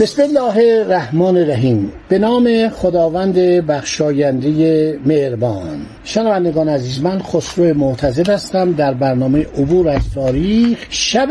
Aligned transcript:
بسم 0.00 0.22
الله 0.22 0.80
الرحمن 0.80 1.36
الرحیم. 1.36 1.92
به 2.08 2.18
نام 2.18 2.68
خداوند 2.68 3.38
بخشاینده 3.38 4.98
مهربان. 5.06 5.80
شنوندگان 6.04 6.68
عزیز 6.68 7.02
من 7.02 7.18
خسرو 7.18 7.74
معتزد 7.74 8.28
هستم 8.28 8.72
در 8.72 8.94
برنامه 8.94 9.46
عبور 9.58 9.88
از 9.88 10.00
تاریخ. 10.14 10.78
شب 10.90 11.28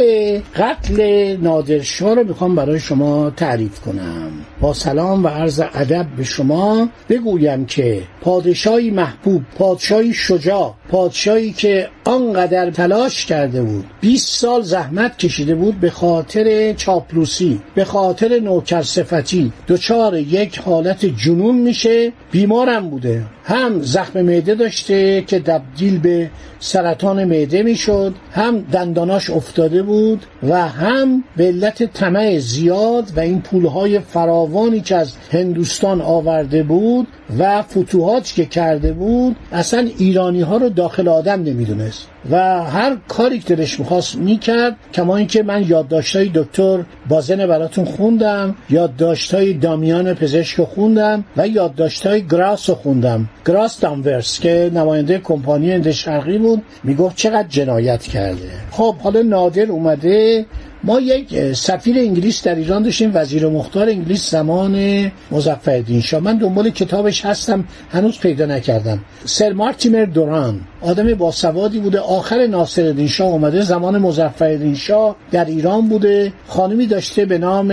قتل 0.55 1.02
نادرشاه 1.41 2.13
رو 2.13 2.23
می‌خوام 2.23 2.55
برای 2.55 2.80
شما 2.80 3.30
تعریف 3.30 3.80
کنم. 3.80 4.31
با 4.62 4.73
سلام 4.73 5.26
و 5.26 5.27
عرض 5.27 5.59
ادب 5.59 6.05
به 6.18 6.23
شما 6.23 6.90
بگویم 7.09 7.65
که 7.65 8.02
پادشاهی 8.21 8.91
محبوب 8.91 9.41
پادشاهی 9.57 10.13
شجاع 10.13 10.73
پادشاهی 10.90 11.52
که 11.52 11.88
آنقدر 12.08 12.72
تلاش 12.72 13.26
کرده 13.26 13.62
بود. 13.62 13.86
20 14.02 14.40
سال 14.40 14.62
زحمت 14.62 15.18
کشیده 15.18 15.55
بود 15.55 15.80
به 15.80 15.90
خاطر 15.90 16.74
چاپلوسی 16.74 17.62
به 17.76 17.86
خاطر 17.86 18.40
نوکر 18.40 18.82
صفتی. 18.82 19.52
دچار 19.68 20.18
یک 20.18 20.60
حالت 20.60 21.05
جنون 21.05 21.55
میشه 21.55 22.12
بیمارم 22.32 22.90
بوده. 22.90 23.24
هم 23.44 23.82
زخم 23.82 24.22
معده 24.22 24.55
داشته 24.55 25.22
که 25.27 25.40
تبدیل 25.40 25.99
به 25.99 26.30
سرطان 26.60 27.24
معده 27.24 27.64
می‌شد 27.64 28.14
هم 28.32 28.60
دنداناش 28.60 29.30
افتاده 29.30 29.84
بود 29.84 30.26
و 30.44 30.68
هم 30.68 31.24
به 31.38 31.48
علت 31.48 31.84
طمع 31.84 32.38
زیاد 32.40 33.12
و 33.16 33.20
این 33.20 33.42
پولهای 33.42 33.99
فراوانی 33.99 34.82
که 34.82 34.96
از 34.96 35.14
هندوستان 35.32 36.02
آورده 36.02 36.64
بود 36.64 37.08
و 37.40 37.62
فتوحاتی 37.62 38.36
که 38.36 38.46
کرده 38.46 38.94
بود 38.94 39.36
اصلا 39.52 39.88
ایرانی 39.98 40.42
ها 40.42 40.58
رو 40.58 40.70
داخل 40.70 41.08
آدم 41.08 41.44
نمی‌دونست. 41.44 41.96
Peace. 41.98 42.16
و 42.32 42.63
هر 42.63 42.98
کاری 43.07 43.40
که 43.40 43.55
دلش 43.55 43.79
می‌خواست 43.79 44.15
می‌کرد 44.15 44.76
کما 44.93 45.18
اینکه 45.18 45.43
من 45.43 45.65
یادداشتهای 45.68 46.32
دکتر 46.34 46.84
بازن 47.09 47.48
براتون 47.48 47.85
خوندم 47.85 48.55
یادداشتهای 48.70 49.54
دامیان 49.54 50.13
پزشک 50.13 50.63
خوندم 50.63 51.24
و 51.37 51.48
یادداشتهای 51.48 52.21
گراس 52.21 52.70
خوندم. 52.70 53.29
گراس 53.46 53.79
دامورس 53.79 54.40
که 54.40 54.71
نماینده 54.74 55.18
کمپانی 55.18 55.71
هند 55.71 55.91
شرقی 55.91 56.37
بود 56.37 56.63
می‌گفت 56.84 57.15
چقدر 57.15 57.48
جنایت 57.48 58.04
کرده. 58.04 58.49
خب 58.71 58.96
حالا 58.96 59.21
نادر 59.21 59.65
اومده. 59.65 60.46
ما 60.84 60.99
یک 60.99 61.54
سفیر 61.54 61.99
انگلیس 61.99 62.43
در 62.43 62.55
ایران 62.55 62.84
داشتیم 62.84 63.12
وزیر 63.13 63.48
مختار 63.48 63.90
انگلیس 63.90 64.31
زمان 64.31 65.12
مظفرالدین 65.31 66.02
شاه. 66.02 66.19
من 66.19 66.38
دنبال 66.38 66.69
کتابش 66.69 67.25
هستم 67.25 67.66
هنوز 67.91 68.19
پیدا 68.19 68.46
نکردم. 68.46 69.00
سر 69.25 69.53
مارتیمر 69.53 70.06
دوران 70.06 70.59
آدم 70.81 71.13
باسوادی 71.13 71.79
بوده 71.79 72.00
آخر 72.18 72.47
ناصرالدین 72.47 73.07
شاه 73.07 73.28
اومده 73.28 73.62
زمان 73.62 73.97
مظفرالدین 73.97 74.75
شاه 74.75 75.16
در 75.31 75.46
ایران 75.46 75.90
بوده. 75.90 76.34
خانمی 76.47 76.85
داشته 76.85 77.25
به 77.25 77.38
نام 77.38 77.68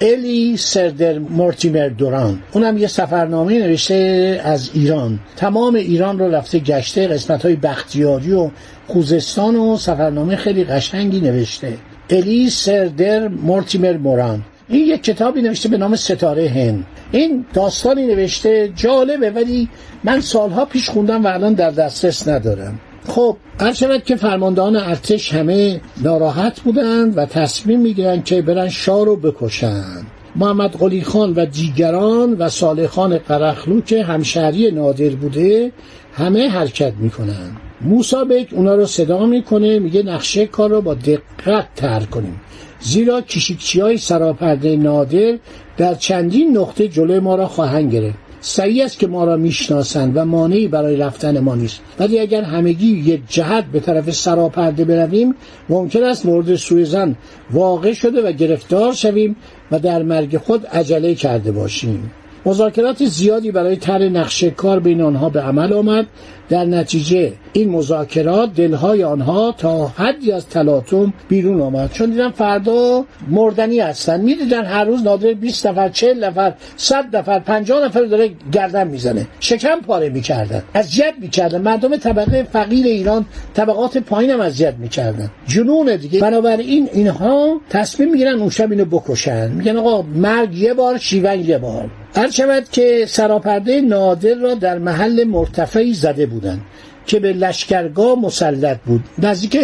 الی 0.00 0.56
سردر 0.56 1.18
مارتیمر 1.18 1.88
دوران. 1.88 2.42
اونم 2.52 2.78
یه 2.78 2.86
سفرنامه 2.86 3.58
نوشته 3.58 4.40
از 4.44 4.70
ایران. 4.74 5.20
تمام 5.36 5.74
ایران 5.74 6.18
رو 6.18 6.34
رفته 6.34 6.58
گشته 6.58 7.06
قسمت 7.06 7.44
های 7.44 7.56
بختیاری 7.56 8.32
و 8.32 8.50
خوزستان 8.86 9.56
و 9.56 9.76
سفرنامه 9.76 10.36
خیلی 10.36 10.64
قشنگی 10.64 11.20
نوشته. 11.20 11.72
الی 12.10 12.50
سردر 12.50 13.28
مورتیمر 13.28 13.96
موران. 13.96 14.42
این 14.68 14.86
یک 14.86 15.02
کتابی 15.02 15.42
نوشته 15.42 15.68
به 15.68 15.76
نام 15.76 15.96
ستاره 15.96 16.48
هند. 16.48 16.86
این 17.12 17.44
داستانی 17.54 18.06
نوشته 18.06 18.72
جالبه 18.76 19.30
ولی 19.30 19.68
من 20.04 20.20
سالها 20.20 20.64
پیش 20.64 20.90
خوندم 20.90 21.24
و 21.24 21.28
الان 21.28 21.54
در 21.54 21.70
دسترس 21.70 22.28
ندارم. 22.28 22.78
خب 23.06 23.36
هر 23.60 23.72
شود 23.72 24.04
که 24.04 24.16
فرماندهان 24.16 24.76
ارتش 24.76 25.34
همه 25.34 25.80
ناراحت 26.02 26.60
بودند 26.60 27.18
و 27.18 27.26
تصمیم 27.26 27.80
می‌گیرن 27.80 28.22
که 28.22 28.42
برن 28.42 28.68
شاه 28.68 29.04
رو 29.04 29.16
بکشن 29.16 30.06
محمد 30.36 30.76
قلی 30.76 31.02
خان 31.02 31.32
و 31.32 31.46
دیگران 31.46 32.32
و 32.32 32.48
صالح 32.48 32.86
خان 32.86 33.18
قرخلو 33.18 33.80
که 33.80 34.04
همشهری 34.04 34.70
نادر 34.70 35.08
بوده 35.08 35.72
همه 36.14 36.48
حرکت 36.48 36.92
می‌کنن 36.98 37.56
موسا 37.80 38.24
بیک 38.24 38.48
اونا 38.52 38.74
رو 38.74 38.86
صدا 38.86 39.26
می‌کنه 39.26 39.78
میگه 39.78 40.02
نقشه 40.02 40.46
کار 40.46 40.70
رو 40.70 40.80
با 40.80 40.94
دقت 40.94 41.74
تر 41.76 42.00
کنیم. 42.00 42.40
زیرا 42.80 43.20
کشیکچی 43.20 43.80
های 43.80 43.98
سراپرده 43.98 44.76
نادر 44.76 45.38
در 45.76 45.94
چندین 45.94 46.58
نقطه 46.58 46.88
جلوی 46.88 47.18
ما 47.18 47.34
را 47.34 47.46
خواهند 47.46 47.92
گرفت. 47.92 48.18
سعی 48.44 48.82
است 48.82 48.98
که 48.98 49.06
ما 49.06 49.24
را 49.24 49.36
می‌شناسند 49.36 50.16
و 50.16 50.24
مانعی 50.24 50.68
برای 50.68 50.96
رفتن 50.96 51.40
ما 51.40 51.54
نیست. 51.54 51.80
ولی 51.98 52.18
اگر 52.18 52.42
همگی 52.42 52.86
یک 52.86 53.22
جهت 53.28 53.64
به 53.64 53.80
طرف 53.80 54.10
سراپرده 54.10 54.84
برویم 54.84 55.34
ممکن 55.68 56.02
است 56.02 56.26
مورد 56.26 56.54
سوی 56.54 56.84
زن 56.84 57.16
واقع 57.50 57.92
شده 57.92 58.28
و 58.28 58.32
گرفتار 58.32 58.92
شویم 58.92 59.36
و 59.70 59.78
در 59.78 60.02
مرگ 60.02 60.38
خود 60.38 60.66
عجله 60.66 61.14
کرده 61.14 61.52
باشیم. 61.52 62.10
مذاکرات 62.46 63.04
زیادی 63.04 63.50
برای 63.50 63.76
طرح 63.76 64.02
نقشه 64.02 64.50
کار 64.50 64.80
بین 64.80 65.00
آنها 65.00 65.28
به 65.28 65.40
عمل 65.40 65.72
آمد. 65.72 66.06
در 66.48 66.64
نتیجه 66.64 67.32
این 67.52 67.70
مذاکرات 67.70 68.54
دلهای 68.54 69.04
آنها 69.04 69.54
تا 69.58 69.86
حدی 69.86 70.32
از 70.32 70.48
تلاطم 70.48 71.12
بیرون 71.28 71.60
آمد. 71.60 71.92
چون 71.92 72.10
دیدن 72.10 72.30
فردا 72.30 73.04
مردنی 73.28 73.80
هستن. 73.80 74.20
می‌دیدن 74.20 74.64
هر 74.64 74.84
روز 74.84 75.02
نادر 75.02 75.32
20 75.32 75.66
نفر 75.66 75.88
40 75.88 76.24
نفر 76.24 76.54
100 76.76 77.16
نفر 77.16 77.38
50 77.38 77.84
نفر 77.84 78.02
داره 78.02 78.30
گردن 78.52 78.88
می‌زنه. 78.88 79.26
شکم 79.40 79.80
پاره 79.86 80.08
می‌کردن. 80.08 80.62
اذیت 80.74 81.14
می‌کردن. 81.20 81.60
مردم 81.60 81.96
طبقه 81.96 82.42
فقیر 82.42 82.86
ایران 82.86 83.26
طبقات 83.54 83.98
پایین 83.98 84.30
هم 84.30 84.40
اذیت 84.40 84.74
می‌کردن. 84.74 85.30
جنون 85.46 85.96
دیگه. 85.96 86.20
بنابراین 86.20 86.88
اینها 86.92 87.60
تصمیم 87.70 88.10
می‌گیرن 88.10 88.34
اون 88.34 88.50
شب 88.50 88.70
اینو 88.70 88.84
بکشن. 88.84 89.50
میگن 89.50 89.76
آقا 89.76 90.02
مرگ 90.02 90.54
یه 90.54 90.74
بار 90.74 90.98
شیون 90.98 91.40
یه 91.40 91.58
بار. 91.58 91.90
هر 92.14 92.30
شود 92.30 92.68
که 92.68 93.04
سراپرده 93.08 93.80
نادر 93.80 94.34
را 94.34 94.54
در 94.54 94.78
محل 94.78 95.24
مرتفعی 95.24 95.94
زده 95.94 96.26
بودند 96.26 96.60
که 97.06 97.20
به 97.20 97.32
لشکرگاه 97.32 98.18
مسلط 98.20 98.78
بود. 98.78 99.04
نزدیک 99.18 99.58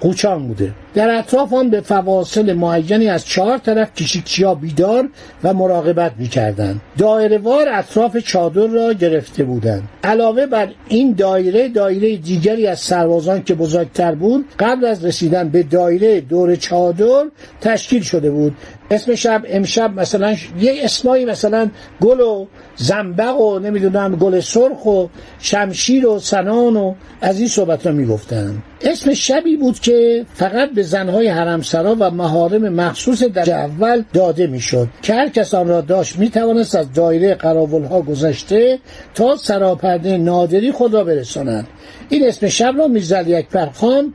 قوچان 0.00 0.48
بوده. 0.48 0.72
در 0.94 1.18
اطراف 1.18 1.52
آن 1.52 1.70
به 1.70 1.80
فواصل 1.80 2.52
معینی 2.52 3.08
از 3.08 3.26
چهار 3.26 3.58
طرف 3.58 3.94
کشیکچیا 3.94 4.54
بیدار 4.54 5.08
و 5.44 5.54
مراقبت 5.54 6.12
می‌کردند. 6.18 6.80
دایره 6.98 7.38
وار 7.38 7.68
اطراف 7.72 8.16
چادر 8.16 8.66
را 8.66 8.92
گرفته 8.92 9.44
بودند. 9.44 9.88
علاوه 10.04 10.46
بر 10.46 10.68
این 10.88 11.12
دایره 11.12 11.68
دایره 11.68 12.16
دیگری 12.16 12.66
از 12.66 12.80
سربازان 12.80 13.42
که 13.42 13.54
بزرگتر 13.54 14.14
بود 14.14 14.44
قبل 14.58 14.84
از 14.84 15.04
رسیدن 15.04 15.48
به 15.48 15.62
دایره 15.62 16.20
دور 16.20 16.56
چادر 16.56 17.24
تشکیل 17.60 18.02
شده 18.02 18.30
بود. 18.30 18.56
اسم 18.90 19.14
شب 19.14 19.42
امشب 19.48 20.00
مثلا 20.00 20.36
یه 20.60 20.74
اسمایی 20.82 21.24
مثلا 21.24 21.70
گل 22.00 22.20
و 22.20 22.46
زنبق 22.76 23.40
و 23.40 23.58
نمی‌دونم 23.58 24.16
گل 24.16 24.40
سرخ 24.40 24.86
و 24.86 25.06
شمشیر 25.38 26.06
و 26.06 26.18
سنان 26.18 26.76
و 26.76 26.94
از 27.20 27.38
این 27.38 27.48
صحبت 27.48 27.86
را 27.86 27.92
می‌گفتن 27.92 28.62
اسم 28.84 29.14
شبی 29.14 29.56
بود 29.56 29.80
که 29.80 30.26
فقط 30.34 30.70
به 30.70 30.82
زنهای 30.82 31.28
حرمسرا 31.28 31.96
و 32.00 32.10
مهارم 32.10 32.68
مخصوص 32.68 33.22
در 33.22 33.50
اول 33.50 34.04
داده 34.12 34.46
می‌شد 34.46 34.88
که 35.02 35.14
هر 35.14 35.28
کس 35.28 35.54
آن 35.54 35.68
را 35.68 35.80
داشت 35.80 36.18
می‌توانست 36.18 36.74
از 36.74 36.92
دایره 36.92 37.34
قراولها 37.34 38.02
گذشته 38.02 38.78
تا 39.14 39.36
سراپرده 39.36 40.18
نادری 40.18 40.72
خود 40.72 40.94
را 40.94 41.04
برساند. 41.04 41.68
این 42.08 42.28
اسم 42.28 42.48
شب 42.48 42.74
را 42.78 42.88
میرزا 42.88 43.18
اکبر 43.18 43.66
خان 43.66 44.14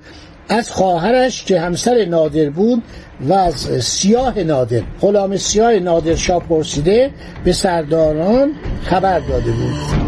از 0.49 0.71
خواهرش 0.71 1.43
که 1.43 1.59
همسر 1.59 2.05
نادر 2.05 2.49
بود 2.49 2.83
و 3.29 3.33
از 3.33 3.55
سیاه 3.83 4.43
نادر 4.43 4.81
غلام 5.01 5.37
سیاه 5.37 5.73
نادر 5.73 6.15
شاه 6.15 6.43
پرسیده 6.49 7.11
به 7.43 7.53
سرداران 7.53 8.51
خبر 8.83 9.19
داده 9.19 9.51
بود. 9.51 10.06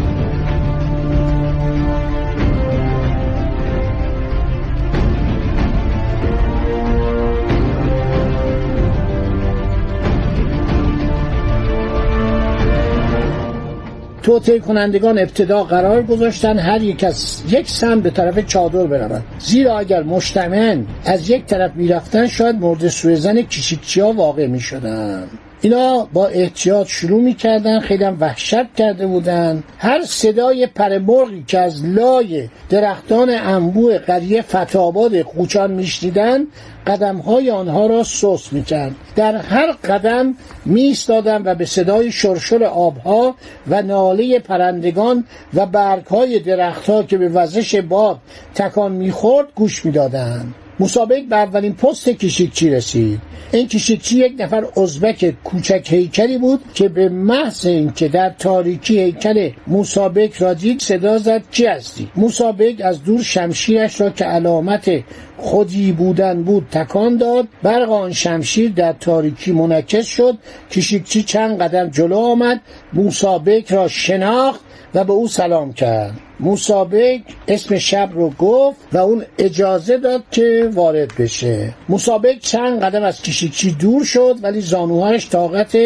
توطئه 14.22 14.58
کنندگان 14.58 15.18
ابتدا 15.18 15.64
قرار 15.64 16.02
گذاشتن 16.02 16.58
هر 16.58 16.82
یک 16.82 17.04
از 17.04 17.42
یک 17.48 17.68
سم 17.68 18.00
به 18.00 18.10
طرف 18.10 18.46
چادر 18.46 18.86
بروند. 18.86 19.24
زیرا 19.38 19.78
اگر 19.78 20.02
مجتمعاً 20.02 20.76
از 21.04 21.30
یک 21.30 21.46
طرف 21.46 21.70
می‌رفتن 21.74 22.26
شاید 22.26 22.56
مورد 22.56 22.88
سوء 22.88 23.14
زن 23.14 23.42
کشیکچی 23.42 24.00
ها 24.00 24.12
واقع 24.12 24.46
می‌شدن. 24.46 25.28
اینا 25.62 26.08
با 26.12 26.26
احتیاط 26.26 26.86
شروع 26.86 27.20
می‌کردن 27.20 27.80
خیلی 27.80 28.04
هم 28.04 28.16
وحشت 28.20 28.74
کرده 28.74 29.06
بودن. 29.06 29.62
هر 29.78 30.04
صدای 30.04 30.66
پرمرغی 30.66 31.44
که 31.46 31.58
از 31.58 31.84
لای 31.84 32.48
درختان 32.70 33.30
انبوه 33.30 33.98
قریه 33.98 34.42
فتاباد 34.42 35.16
قوچان 35.16 35.70
میشنیدن 35.70 36.46
قدم 36.86 37.16
های 37.16 37.50
آنها 37.50 37.86
را 37.86 38.02
سوس 38.02 38.52
می‌کرد. 38.52 38.92
در 39.16 39.36
هر 39.36 39.72
قدم 39.72 40.34
میستادن 40.64 41.42
و 41.44 41.54
به 41.54 41.64
صدای 41.64 42.12
شرشر 42.12 42.64
آبها 42.64 43.34
و 43.68 43.82
ناله 43.82 44.38
پرندگان 44.38 45.24
و 45.54 45.66
برگ 45.66 46.06
های 46.06 46.38
درختها 46.38 47.02
که 47.02 47.18
به 47.18 47.28
وزش 47.28 47.74
باد 47.74 48.18
تکان 48.54 48.92
می‌خورد 48.92 49.46
گوش 49.54 49.84
می‌دادند 49.84 50.54
مسابق 50.80 51.24
به 51.24 51.36
اولین 51.36 51.74
پست 51.74 52.08
کشیکچی 52.08 52.70
رسید. 52.70 53.20
این 53.52 53.68
کشیکچی 53.68 54.16
یک 54.16 54.32
نفر 54.38 54.64
ازبک 54.76 55.34
کوچک 55.44 55.86
هیکلی 55.90 56.38
بود 56.38 56.60
که 56.74 56.88
به 56.88 57.08
محض 57.08 57.66
اینکه 57.66 58.08
در 58.08 58.30
تاریکی 58.38 59.00
هیکل 59.00 59.50
مسابق 59.66 60.42
را 60.42 60.54
دید 60.54 60.80
صدا 60.80 61.18
زد 61.18 61.42
کی 61.50 61.66
هستی؟ 61.66 62.10
مسابق 62.16 62.74
از 62.84 63.04
دور 63.04 63.22
شمشیرش 63.22 64.00
را 64.00 64.10
که 64.10 64.24
علامت 64.24 64.90
خودی 65.36 65.92
بودن 65.92 66.42
بود 66.42 66.66
تکان 66.70 67.16
داد. 67.16 67.48
برق 67.62 67.90
آن 67.90 68.12
شمشیر 68.12 68.72
در 68.72 68.92
تاریکی 68.92 69.52
منعکس 69.52 70.06
شد. 70.06 70.38
کشیکچی 70.70 71.22
چند 71.22 71.62
قدم 71.62 71.90
جلو 71.90 72.16
آمد. 72.16 72.60
مسابق 72.92 73.72
را 73.72 73.88
شناخت. 73.88 74.60
و 74.94 75.04
به 75.04 75.12
او 75.12 75.28
سلام 75.28 75.72
کرد. 75.72 76.12
موسابق 76.40 77.20
اسم 77.48 77.78
شب 77.78 78.10
رو 78.14 78.30
گفت 78.30 78.78
و 78.92 78.98
اون 78.98 79.24
اجازه 79.38 79.98
داد 79.98 80.22
که 80.30 80.70
وارد 80.74 81.12
بشه. 81.18 81.74
موسابق 81.88 82.38
چند 82.38 82.80
قدم 82.80 83.02
از 83.02 83.22
کشیکچی 83.22 83.72
دور 83.72 84.04
شد 84.04 84.36
ولی 84.42 84.60
زانوهایش 84.60 85.28
طاقت 85.28 85.76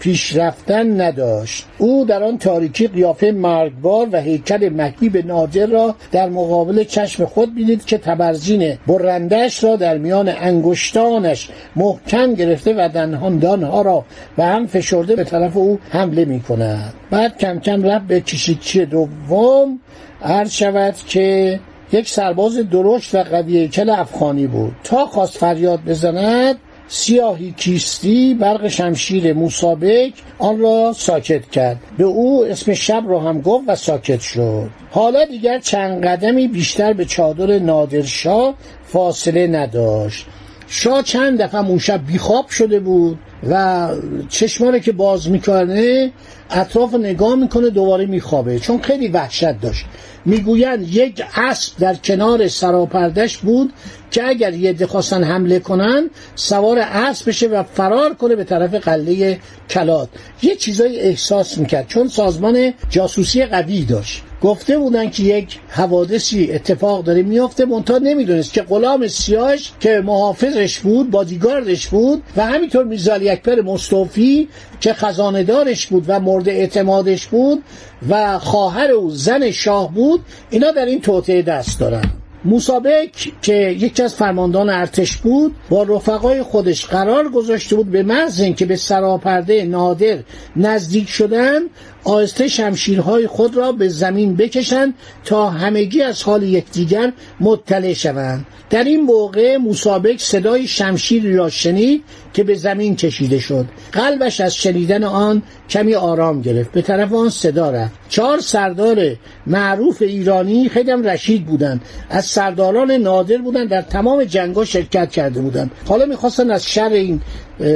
پیش 0.00 0.36
رفتن 0.36 1.00
نداشت. 1.00 1.66
او 1.78 2.04
در 2.04 2.22
آن 2.22 2.38
تاریکی 2.38 2.86
قیافه 2.86 3.30
مرگبار 3.30 4.08
و 4.12 4.20
هیکل 4.20 4.68
مهیب 4.68 5.26
نادر 5.26 5.66
را 5.66 5.94
در 6.12 6.28
مقابل 6.28 6.84
چشم 6.84 7.24
خود 7.24 7.54
بینید 7.54 7.84
که 7.84 7.98
تبرزین 7.98 8.78
برندش 8.86 9.64
را 9.64 9.76
در 9.76 9.98
میان 9.98 10.28
انگشتانش 10.28 11.48
محکم 11.76 12.34
گرفته 12.34 12.74
و 12.78 12.88
دندانها 12.88 13.82
را 13.82 14.04
به 14.36 14.44
هم 14.44 14.66
فشرده 14.66 15.16
به 15.16 15.24
طرف 15.24 15.56
او 15.56 15.78
حمله 15.90 16.24
می 16.24 16.40
کند 16.40 16.94
بعد 17.10 17.38
کم 17.38 17.58
کم 17.58 17.82
رفت 17.82 18.06
به 18.06 18.20
کشیکچی 18.20 18.86
دوم 18.86 19.80
عرض 20.22 20.52
شود 20.52 20.94
که 21.06 21.60
یک 21.92 22.08
سرباز 22.08 22.58
درشت 22.70 23.14
و 23.14 23.22
قوی 23.22 23.68
کل 23.68 23.90
افغانی 23.90 24.46
بود. 24.46 24.72
تا 24.84 25.06
خواست 25.06 25.38
فریاد 25.38 25.80
بزند 25.84 26.56
سیاهی 26.88 27.54
کیستی 27.56 28.34
برق 28.34 28.68
شمشیر 28.68 29.32
موسابک 29.32 30.12
آن 30.38 30.58
را 30.58 30.92
ساکت 30.96 31.50
کرد. 31.50 31.80
به 31.98 32.04
او 32.04 32.44
اسم 32.44 32.74
شب 32.74 33.04
را 33.06 33.20
هم 33.20 33.40
گفت 33.40 33.64
و 33.68 33.76
ساکت 33.76 34.20
شد. 34.20 34.70
حالا 34.90 35.24
دیگر 35.24 35.58
چند 35.58 36.04
قدمی 36.04 36.48
بیشتر 36.48 36.92
به 36.92 37.04
چادر 37.04 37.58
نادرشاه 37.58 38.54
فاصله 38.84 39.46
نداشت. 39.46 40.26
شاه 40.68 41.02
چند 41.02 41.42
دفعه 41.42 41.68
اون 41.68 41.78
شب 41.78 42.06
بیخواب 42.06 42.48
شده 42.48 42.80
بود 42.80 43.18
و 43.50 43.88
چشمانه 44.28 44.80
که 44.80 44.92
باز 44.92 45.30
می‌کنه 45.30 46.12
اطراف 46.50 46.94
نگاه 46.94 47.34
می‌کنه 47.34 47.70
دوباره 47.70 48.06
میخوابه. 48.06 48.58
چون 48.58 48.80
خیلی 48.82 49.08
وحشت 49.08 49.60
داشت. 49.60 49.84
می‌گویند 50.24 50.88
یک 50.88 51.22
اسب 51.34 51.78
در 51.78 51.94
کنار 51.94 52.48
سراپردش 52.48 53.36
بود 53.38 53.72
که 54.10 54.28
اگر 54.28 54.54
یه 54.54 54.86
خواستن 54.86 55.24
حمله 55.24 55.58
کنن 55.58 56.10
سوار 56.34 56.78
اسب 56.78 57.28
بشه 57.28 57.46
و 57.48 57.62
فرار 57.62 58.14
کنه 58.14 58.36
به 58.36 58.44
طرف 58.44 58.74
قله 58.74 59.38
کلات. 59.70 60.08
یه 60.42 60.56
چیزایی 60.56 61.00
احساس 61.00 61.58
می‌کرد. 61.58 61.86
چون 61.88 62.08
سازمان 62.08 62.72
جاسوسی 62.90 63.44
قوی 63.44 63.84
داشت. 63.84 64.22
گفته 64.42 64.78
بودن 64.78 65.10
که 65.10 65.22
یک 65.22 65.58
حوادثی 65.68 66.52
اتفاق 66.52 67.04
داره 67.04 67.22
میافته 67.22 67.64
منتها 67.64 67.98
نمی‌دونست 67.98 68.52
که 68.52 68.62
غلام 68.62 69.06
سیاش 69.06 69.72
که 69.80 70.02
محافظش 70.04 70.78
بود 70.78 71.10
بادیگاردش 71.10 71.88
بود 71.88 72.22
و 72.36 72.46
همینطور 72.46 72.84
میزالی 72.84 73.30
اکبر 73.30 73.60
مصطفی 73.60 74.48
که 74.80 74.92
خزاندارش 74.92 75.86
بود 75.86 76.04
و 76.08 76.20
مورد 76.20 76.48
اعتمادش 76.48 77.26
بود 77.26 77.62
و 78.08 78.38
خواهر 78.38 78.90
او 78.90 79.10
زن 79.10 79.50
شاه 79.50 79.94
بود 79.94 80.20
اینا 80.50 80.70
در 80.70 80.86
این 80.86 81.00
توطعه 81.00 81.42
دست 81.42 81.80
دارن. 81.80 82.10
موسابک 82.44 83.32
که 83.42 83.54
یکی 83.54 84.02
از 84.02 84.14
فرماندان 84.14 84.70
ارتش 84.70 85.16
بود 85.16 85.54
با 85.70 85.82
رفقای 85.82 86.42
خودش 86.42 86.86
قرار 86.86 87.28
گذاشته 87.28 87.76
بود 87.76 87.90
به 87.90 88.02
محض 88.02 88.40
اینکه 88.40 88.66
به 88.66 88.76
سراپرده 88.76 89.64
نادر 89.64 90.18
نزدیک 90.56 91.08
شدن 91.08 91.60
آهسته 92.08 92.48
شمشیرهای 92.48 93.26
خود 93.26 93.56
را 93.56 93.72
به 93.72 93.88
زمین 93.88 94.36
بکشند 94.36 94.94
تا 95.24 95.50
همگی 95.50 96.02
از 96.02 96.22
حال 96.22 96.42
یکدیگر 96.42 97.12
مطلع 97.40 97.92
شوند. 97.92 98.46
در 98.70 98.84
این 98.84 99.00
موقع 99.00 99.56
مسابق 99.56 100.16
صدای 100.18 100.66
شمشیری 100.66 101.36
را 101.36 101.50
شنید 101.50 102.04
که 102.32 102.44
به 102.44 102.54
زمین 102.54 102.96
کشیده 102.96 103.38
شد. 103.38 103.66
قلبش 103.92 104.40
از 104.40 104.54
شنیدن 104.54 105.04
آن 105.04 105.42
کمی 105.70 105.94
آرام 105.94 106.42
گرفت. 106.42 106.72
به 106.72 106.82
طرف 106.82 107.12
آن 107.12 107.30
صدا 107.30 107.70
رفت. 107.70 107.92
چهار 108.08 108.40
سردار 108.40 109.16
معروف 109.46 110.02
ایرانی 110.02 110.68
خیلی 110.68 110.90
هم 110.90 111.02
رشید 111.02 111.46
بودند. 111.46 111.80
از 112.10 112.26
سرداران 112.26 112.90
نادر 112.90 113.38
بودند. 113.38 113.68
در 113.68 113.82
تمام 113.82 114.24
جنگا 114.24 114.64
شرکت 114.64 115.10
کرده 115.10 115.40
بودند. 115.40 115.70
حالا 115.88 116.06
می‌خواستن 116.06 116.50
از 116.50 116.66
شر 116.66 116.88
این 116.88 117.20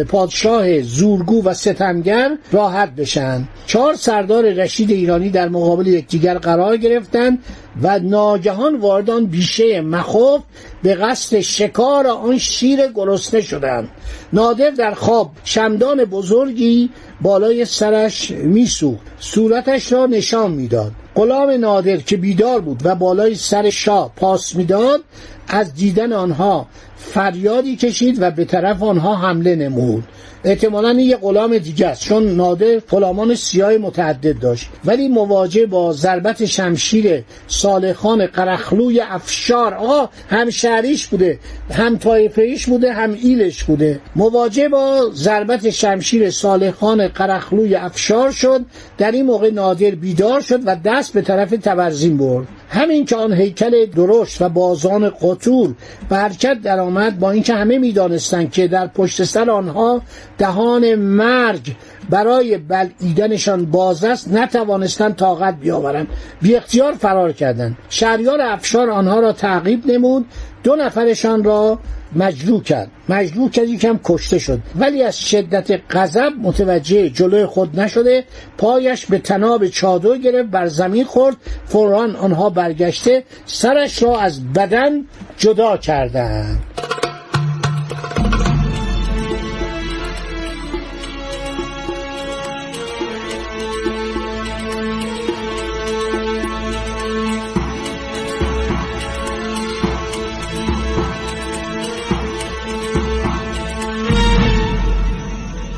پادشاه 0.09 0.83
زورگو 0.83 1.45
و 1.45 1.55
ستمگر 1.55 2.39
راحت 2.53 2.95
بشن. 2.95 3.49
چهار 3.67 3.95
سردار 3.95 4.45
رشید 4.45 4.91
ایرانی 4.91 5.31
در 5.31 5.49
مقابل 5.49 5.87
یکدیگر 5.87 6.39
قرار 6.39 6.77
گرفتند 6.77 7.39
و 7.83 7.99
ناگهان 7.99 8.77
وارد 8.77 9.11
آن 9.11 9.27
بیشه 9.27 9.81
مخوف 9.81 10.41
به 10.83 10.95
قصد 10.95 11.41
شکار 11.41 12.07
آن 12.07 12.39
شیر 12.39 12.87
گرسنه 12.95 13.41
شدند. 13.41 13.89
نادر 14.33 14.71
در 14.71 14.95
خواب 14.95 15.31
شمدان 15.45 16.05
بزرگی 16.05 16.91
بالای 17.21 17.65
سرش 17.65 18.31
میسوخت. 18.31 19.03
صورتش 19.21 19.93
را 19.93 20.07
نشان 20.07 20.51
می‌داد. 20.51 20.93
غلام 21.15 21.51
نادر 21.51 21.97
که 21.97 22.17
بیدار 22.17 22.61
بود 22.61 22.81
و 22.85 22.95
بالای 22.95 23.35
سر 23.35 23.71
شاه 23.71 24.13
پاس 24.17 24.57
می‌داد 24.57 25.01
از 25.49 25.75
دیدن 25.75 26.13
آنها 26.13 26.67
فریادی 27.03 27.77
کشید 27.77 28.23
و 28.23 28.31
به 28.31 28.45
طرف 28.45 28.83
آنها 28.83 29.15
حمله 29.17 29.57
نمود. 29.57 30.05
احتمالا 30.45 30.89
این 30.89 31.01
یه 31.01 31.17
غلام 31.17 31.59
دیگه 31.59 31.87
است 31.87 32.05
چون 32.05 32.27
نادر 32.37 32.79
غلامان 32.79 33.35
سیاه 33.35 33.77
متعدد 33.77 34.39
داشت. 34.39 34.69
ولی 34.85 35.09
مواجه 35.09 35.67
با 35.67 35.93
ضربت 35.93 36.45
شمشیر 36.45 37.25
صالحان 37.49 38.27
قرخلوی 38.27 39.01
افشار 39.01 39.75
آقا 39.75 40.09
هم 40.29 40.51
شهریش 40.51 41.07
بوده 41.07 41.39
هم 41.71 41.99
طایفهیش 41.99 42.67
بوده 42.67 42.93
هم 42.93 43.17
ایلش 43.23 43.65
بوده. 43.65 44.01
مواجه 44.17 44.69
با 44.69 45.11
ضربت 45.15 45.71
شمشیر 45.71 46.31
صالحان 46.31 47.09
قرخلوی 47.09 47.75
افشار 47.75 48.31
شد. 48.31 48.65
در 48.99 49.11
این 49.11 49.27
موقع 49.27 49.51
نادر 49.51 49.91
بیدار 49.91 50.41
شد 50.41 50.61
و 50.67 50.77
دست 50.85 51.13
به 51.13 51.23
طرف 51.23 51.51
تبرزین 51.51 52.17
برد. 52.17 52.47
همین 52.73 53.05
که 53.05 53.17
آن 53.17 53.33
هیکل 53.33 53.87
درشت 53.87 54.43
و 54.43 54.49
بازان 54.49 55.11
قطور 55.11 55.75
به 56.09 56.17
حرکت 56.17 56.63
درآمد 56.63 57.19
با 57.19 57.31
اینکه 57.31 57.55
همه 57.55 57.79
می‌دانستند 57.79 58.53
که 58.53 58.69
در 58.69 58.87
پشت 58.87 59.25
سر 59.25 59.51
آنها 59.51 60.03
دهان 60.39 60.95
مرگ 60.95 61.75
برای 62.11 62.59
بلعیدنشان 62.59 63.67
باز 63.67 64.05
است 64.05 64.33
نتوانستند 64.33 65.17
طاقت 65.17 65.55
بیاورند. 65.61 66.09
بی 66.43 66.55
اختیار 66.57 66.93
فرار 66.93 67.33
کردند. 67.33 67.77
شهریار 67.89 68.41
افشار 68.41 68.91
آنها 68.91 69.21
را 69.21 69.33
تعقیب 69.33 69.87
نمود. 69.87 70.27
دو 70.63 70.77
نفرشان 70.77 71.45
را 71.45 71.79
مجروح 72.17 72.63
کرد. 72.63 72.91
مجروح 73.09 73.51
کرد 73.51 73.69
یکم 73.69 74.01
کشته 74.05 74.39
شد. 74.39 74.59
ولی 74.77 75.03
از 75.03 75.21
شدت 75.21 75.81
غضب 75.91 76.33
متوجه 76.43 77.11
جلوی 77.11 77.47
خود 77.47 77.81
نشده. 77.81 78.25
پایش 78.59 79.07
به 79.07 79.19
تناب 79.19 79.67
چادر 79.67 80.17
گرفت 80.17 80.51
بر 80.51 80.67
زمین 80.67 81.05
خورد. 81.05 81.37
فوران 81.67 82.17
آنها 82.17 82.51
برگشته. 82.51 83.25
سرش 83.47 84.03
را 84.03 84.21
از 84.21 84.53
بدن 84.53 85.05
جدا 85.39 85.77
کردند. 85.77 86.63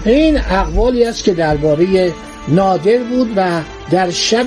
این 0.04 0.38
اقوالی 0.38 1.04
است 1.04 1.24
که 1.24 1.34
درباره 1.34 2.12
نادر 2.48 2.98
بود 2.98 3.32
و 3.36 3.60
در 3.90 4.10
شب 4.10 4.46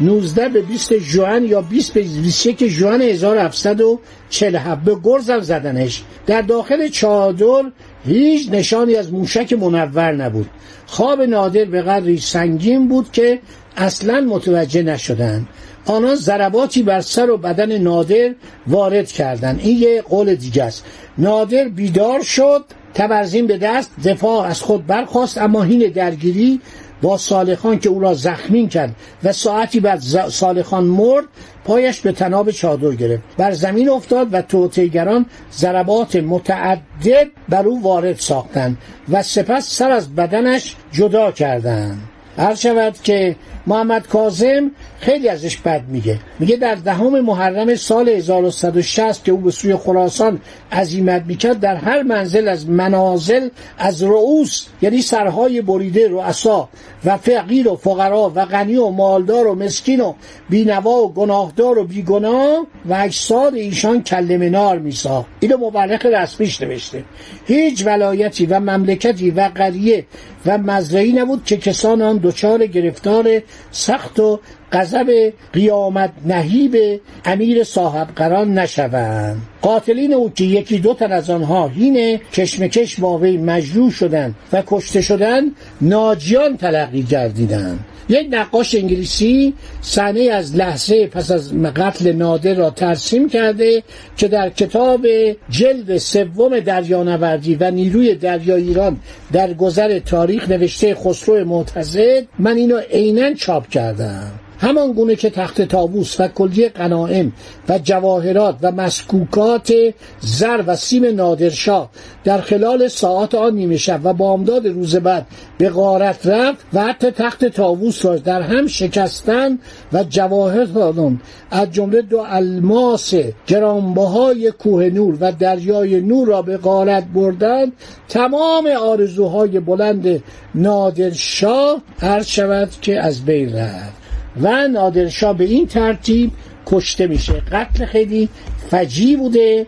19 0.00 0.48
به 0.48 0.62
20 0.62 0.94
جوان 0.94 1.44
یا 1.44 1.60
20 1.60 1.92
به 1.92 2.00
21 2.00 2.64
جوان 2.64 3.02
1747 3.02 4.84
به 4.84 4.96
گرزم 5.04 5.40
زدنش. 5.40 6.02
در 6.26 6.42
داخل 6.42 6.88
چادر 6.88 7.70
هیچ 8.06 8.48
نشانی 8.52 8.96
از 8.96 9.12
موشک 9.12 9.52
منور 9.52 10.12
نبود. 10.12 10.50
خواب 10.86 11.22
نادر 11.22 11.64
به 11.64 11.82
قدری 11.82 12.18
سنگین 12.18 12.88
بود 12.88 13.12
که 13.12 13.38
اصلا 13.76 14.20
متوجه 14.20 14.82
نشدند. 14.82 15.48
آنها 15.86 16.14
ضرباتی 16.14 16.82
بر 16.82 17.00
سر 17.00 17.30
و 17.30 17.36
بدن 17.36 17.78
نادر 17.78 18.34
وارد 18.66 19.12
کردند. 19.12 19.60
این 19.62 19.78
یه 19.78 20.02
قول 20.02 20.34
دیگه 20.34 20.64
است. 20.64 20.84
نادر 21.18 21.68
بیدار 21.68 22.22
شد 22.22 22.64
تبرزین 22.94 23.46
به 23.46 23.58
دست 23.58 23.90
دفاع 24.04 24.46
از 24.46 24.62
خود 24.62 24.86
برخواست 24.86 25.38
اما 25.38 25.62
هین 25.62 25.90
درگیری 25.90 26.60
با 27.02 27.16
صالحان 27.16 27.78
که 27.78 27.88
او 27.88 28.00
را 28.00 28.14
زخمین 28.14 28.68
کرد 28.68 28.96
و 29.24 29.32
ساعتی 29.32 29.80
بعد 29.80 30.00
صالحان 30.28 30.84
مرد 30.84 31.24
پایش 31.64 32.00
به 32.00 32.12
تناب 32.12 32.50
چادر 32.50 32.90
گرفت. 32.90 33.22
بر 33.36 33.52
زمین 33.52 33.88
افتاد 33.88 34.34
و 34.34 34.42
توتیگران 34.42 35.26
ضربات 35.52 36.16
متعدد 36.16 37.26
بر 37.48 37.66
او 37.66 37.82
وارد 37.82 38.16
ساختند 38.16 38.78
و 39.08 39.22
سپس 39.22 39.76
سر 39.76 39.90
از 39.90 40.14
بدنش 40.14 40.76
جدا 40.92 41.32
کردند. 41.32 41.98
هر 42.36 42.54
شود 42.54 42.98
که 43.02 43.36
محمد 43.66 44.06
کاظم 44.06 44.70
خیلی 45.00 45.28
ازش 45.28 45.56
بد 45.56 45.82
میگه. 45.88 46.18
میگه 46.38 46.56
در 46.56 46.74
دهم 46.74 47.20
محرم 47.20 47.74
سال 47.74 48.08
1160 48.08 49.24
که 49.24 49.32
او 49.32 49.38
به 49.38 49.50
سوی 49.50 49.76
خراسان 49.76 50.40
عزیمت 50.72 51.22
می‌کرد 51.26 51.60
در 51.60 51.76
هر 51.76 52.02
منزل 52.02 52.48
از 52.48 52.68
منازل 52.68 53.48
از 53.78 54.02
رؤوس 54.02 54.66
یعنی 54.82 55.02
سرهای 55.02 55.60
بریده 55.60 56.08
رؤسا 56.08 56.68
و 57.04 57.16
فقیر 57.16 57.68
و 57.68 57.76
فقرا 57.76 58.32
و 58.34 58.44
غنی 58.44 58.76
و 58.76 58.88
مالدار 58.88 59.46
و 59.46 59.54
مسکین 59.54 60.00
و 60.00 60.14
بینوا 60.50 61.04
و 61.04 61.12
گناهدار 61.12 61.78
و 61.78 61.84
بیگناه 61.84 62.66
و 62.88 62.94
اجساد 62.94 63.54
ایشان 63.54 64.02
کلمه 64.02 64.48
نار 64.48 64.78
میساخت. 64.78 65.28
اینو 65.40 65.56
مبلغ 65.56 66.06
رسمیش 66.06 66.62
نوشته. 66.62 67.04
هیچ 67.46 67.86
ولایتی 67.86 68.46
و 68.46 68.60
مملکتی 68.60 69.30
و 69.30 69.50
قریه 69.54 70.06
و 70.46 70.58
مزرعی 70.58 71.12
نبود 71.12 71.44
که 71.44 71.56
کسان 71.56 72.02
آن 72.02 72.20
دچار 72.22 72.66
گرفتار 72.66 73.42
سخت 73.70 74.20
و 74.20 74.40
غضب 74.72 75.32
قیامت 75.52 76.12
نهیب 76.24 77.00
امیر 77.24 77.64
صاحب 77.64 78.08
قران 78.16 78.58
نشوند. 78.58 79.42
قاتلین 79.62 80.14
او 80.14 80.30
که 80.30 80.44
یکی 80.44 80.78
دو 80.78 80.94
تن 80.94 81.12
از 81.12 81.30
آنها 81.30 81.68
هین 81.68 82.20
کشمکش 82.32 83.00
با 83.00 83.18
وی 83.18 83.36
مجروح 83.36 83.90
شدند 83.90 84.34
و 84.52 84.62
کشته 84.66 85.00
شدند 85.00 85.56
ناجیان 85.80 86.56
تلقی 86.56 87.02
گردیدند 87.02 87.84
یک 88.10 88.28
نقاش 88.30 88.74
انگلیسی 88.74 89.54
صحنه 89.82 90.20
از 90.20 90.56
لحظه 90.56 91.06
پس 91.06 91.30
از 91.30 91.54
قتل 91.62 92.12
نادر 92.12 92.54
را 92.54 92.70
ترسیم 92.70 93.28
کرده 93.28 93.82
که 94.16 94.28
در 94.28 94.50
کتاب 94.50 95.06
جلد 95.50 95.98
سوم 95.98 96.60
دریانوردی 96.60 97.54
و 97.54 97.70
نیروی 97.70 98.14
دریای 98.14 98.62
ایران 98.62 98.96
در 99.32 99.54
گذر 99.54 99.98
تاریخ 99.98 100.48
نوشته 100.48 100.94
خسرو 100.94 101.44
معتزد 101.44 102.26
من 102.38 102.56
اینو 102.56 102.78
عینا 102.78 103.34
چاپ 103.34 103.68
کردم. 103.68 104.32
همان 104.60 104.92
گونه 104.92 105.16
که 105.16 105.30
تخت 105.30 105.62
تابوس 105.62 106.20
و 106.20 106.28
کلیه 106.28 106.68
قنائم 106.68 107.32
و 107.68 107.78
جواهرات 107.78 108.56
و 108.62 108.72
مسکوکات 108.72 109.72
زر 110.20 110.62
و 110.66 110.76
سیم 110.76 111.04
نادرشاه 111.04 111.90
در 112.24 112.40
خلال 112.40 112.88
ساعات 112.88 113.34
آن 113.34 113.54
نیمه 113.54 113.76
شب 113.76 114.00
و 114.04 114.12
بامداد 114.12 114.66
روز 114.66 114.96
بعد 114.96 115.26
به 115.58 115.70
غارت 115.70 116.26
رفت 116.26 116.58
و 116.72 116.80
حتی 116.80 117.10
تخت 117.10 117.44
تابوس 117.44 118.04
را 118.04 118.16
در 118.16 118.42
هم 118.42 118.66
شکستن 118.66 119.58
و 119.92 120.04
جواهر 120.04 120.64
دادن 120.64 121.20
از 121.50 121.72
جمله 121.72 122.02
دو 122.02 122.24
الماس 122.28 123.14
گرانبهای 123.46 124.50
کوه 124.50 124.84
نور 124.84 125.16
و 125.20 125.32
دریای 125.32 126.00
نور 126.00 126.28
را 126.28 126.42
به 126.42 126.56
غارت 126.56 127.04
بردن 127.14 127.72
تمام 128.08 128.66
آرزوهای 128.66 129.60
بلند 129.60 130.22
نادرشاه 130.54 131.82
هر 132.00 132.22
شود 132.22 132.70
که 132.82 133.00
از 133.00 133.24
بین 133.24 133.56
رفت. 133.56 133.99
و 134.36 134.68
نادرشاه 134.68 135.36
به 135.36 135.44
این 135.44 135.66
ترتیب 135.66 136.30
کشته 136.66 137.06
میشه. 137.06 137.32
قتل 137.32 137.84
خیلی 137.84 138.28
فجی 138.70 139.16
بوده 139.16 139.66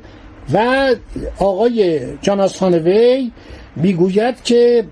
و 0.52 0.88
آقای 1.38 2.00
جاناسخان 2.20 2.74
وی 2.74 3.32
می‌گوید 3.76 4.42
که 4.42 4.84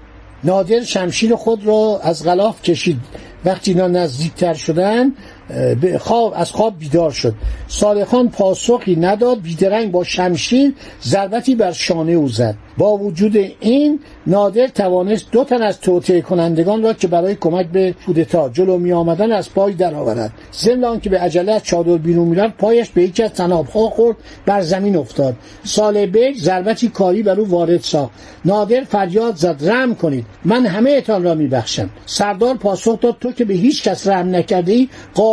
نادر 0.44 0.82
شمشیر 0.82 1.34
خود 1.34 1.66
را 1.66 2.00
از 2.02 2.24
غلاف 2.24 2.62
کشید. 2.62 2.96
وقتی 3.44 3.70
اینا 3.70 3.88
نزدیکتر 3.88 4.54
شدن 4.54 5.12
خواب 5.98 6.32
از 6.36 6.50
خواب 6.50 6.78
بیدار 6.78 7.10
شد. 7.10 7.34
صالحان 7.68 8.28
پاسخی 8.28 8.96
نداد 8.96 9.40
بیدرنگ 9.40 9.90
با 9.90 10.04
شمشیر 10.04 10.74
ضربتی 11.02 11.54
بر 11.54 11.72
شانه 11.72 12.12
او 12.12 12.28
زد. 12.28 12.54
با 12.78 12.96
وجود 12.96 13.36
این 13.60 14.00
نادر 14.26 14.66
توانست 14.66 15.30
دو 15.32 15.44
تن 15.44 15.62
از 15.62 15.80
توطئه 15.80 16.20
کنندگان 16.20 16.82
را 16.82 16.92
که 16.92 17.08
برای 17.08 17.34
کمک 17.34 17.66
به 17.66 17.94
کودتا 18.06 18.48
جلو 18.48 18.78
می 18.78 18.92
آمدن 18.92 19.32
از 19.32 19.54
پای 19.54 19.72
درآورد. 19.72 20.32
ضمن 20.52 21.00
که 21.00 21.10
به 21.10 21.18
عجله 21.18 21.52
از 21.52 21.62
چادر 21.62 21.96
بیرون 21.96 22.28
می‌رفت 22.28 22.56
پایش 22.56 22.90
به 22.90 23.02
یکی 23.02 23.22
از 23.22 23.32
تنابها 23.32 23.90
خورد 23.90 24.16
بر 24.46 24.60
زمین 24.60 24.96
افتاد. 24.96 25.36
صالح 25.64 26.06
بیگ 26.06 26.36
ضربتی 26.36 26.88
کاری 26.88 27.22
بر 27.22 27.40
او 27.40 27.48
وارد 27.48 27.80
ساخت. 27.80 28.12
نادر 28.44 28.84
فریاد 28.84 29.36
زد 29.36 29.68
رحم 29.68 29.94
کنید 29.94 30.26
من 30.44 30.66
همه 30.66 30.90
اتان 30.90 31.22
را 31.22 31.34
میبخشم. 31.34 31.90
سردار 32.06 32.54
پاسخ 32.54 33.00
داد 33.00 33.16
تو 33.20 33.32
که 33.32 33.44
به 33.44 33.54
هیچ 33.54 33.82
کس 33.82 34.08
رحم 34.08 34.36
نکرده 34.36 34.72
ای 34.72 34.88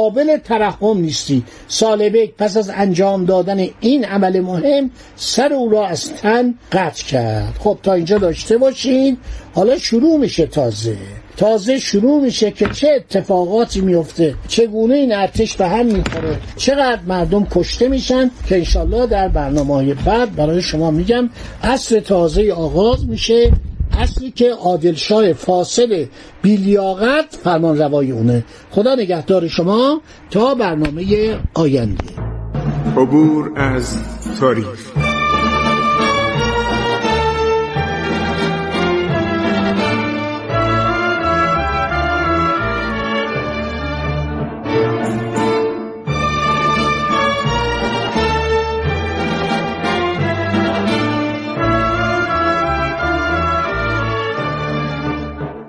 قابل 0.08 0.38
ترحم 0.38 0.98
نیستی 0.98 1.44
صالح 1.68 2.10
بیگ 2.10 2.30
پس 2.38 2.58
از 2.58 2.70
انجام 2.70 3.26
دادن 3.26 3.68
این 3.80 4.06
عمل 4.06 4.40
مهم 4.40 4.92
سر 5.16 5.54
او 5.54 5.70
را 5.70 5.88
از 5.88 6.14
تن 6.14 6.54
قطع 6.72 7.04
کرد. 7.04 7.54
خب 7.60 7.78
تا 7.84 7.94
اینجا 7.94 8.18
داشته 8.18 8.58
باشین. 8.58 9.18
حالا 9.54 9.78
شروع 9.78 10.18
میشه 10.18 10.46
تازه. 10.46 10.98
تازه 11.38 11.80
شروع 11.80 12.22
میشه 12.22 12.52
که 12.52 12.70
چه 12.70 12.90
اتفاقاتی 12.96 13.82
میفته. 13.82 14.36
چگونه 14.48 14.96
این 14.96 15.16
ارتش 15.16 15.56
به 15.56 15.68
هم 15.68 15.86
می‌خوره. 15.86 16.38
چقدر 16.58 17.02
مردم 17.08 17.48
کشته 17.52 17.88
میشن 17.88 18.32
که 18.50 18.56
انشالله 18.56 19.08
در 19.08 19.28
برنامه 19.28 19.74
های 19.74 19.94
بعد 19.94 20.36
برای 20.36 20.62
شما 20.62 20.92
میگم 20.92 21.30
اصر 21.64 22.00
تازه 22.00 22.52
آغاز 22.52 23.06
میشه. 23.08 23.52
اصلی 23.98 24.32
که 24.32 24.54
عادلشاه 24.54 25.34
فاصل 25.34 26.06
بیلیاقت 26.42 27.40
فرمان 27.44 27.78
روای 27.78 28.12
اونه. 28.12 28.44
خدا 28.72 28.96
نگهدار 28.96 29.48
شما 29.48 30.02
تا 30.32 30.56
برنامه 30.56 31.38
آینده. 31.54 32.06
عبور 32.98 33.52
از 33.56 33.98
تاریخ. 34.40 34.97